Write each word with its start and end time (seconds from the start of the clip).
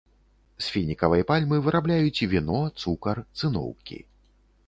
З 0.67 0.71
фінікавай 0.75 1.25
пальмы 1.31 1.59
вырабляюць 1.65 2.27
віно, 2.33 2.61
цукар, 2.85 3.23
цыноўкі. 3.37 4.01